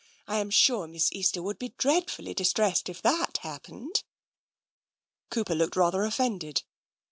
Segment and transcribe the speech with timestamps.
[0.27, 4.01] I am sure Miss Easter would be dreadfully distressed if that hap pened."
[5.29, 6.63] Cooper looked rather offended.